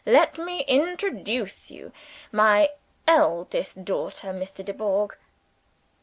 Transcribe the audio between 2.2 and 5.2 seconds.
My eldest daughter Mr. Dubourg."